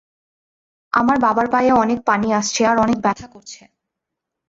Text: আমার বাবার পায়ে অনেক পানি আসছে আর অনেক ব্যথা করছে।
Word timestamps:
আমার 0.93 1.17
বাবার 1.19 1.47
পায়ে 1.51 1.71
অনেক 1.75 1.99
পানি 2.05 2.27
আসছে 2.33 2.61
আর 2.65 2.77
অনেক 2.77 2.97
ব্যথা 3.01 3.27
করছে। 3.27 3.61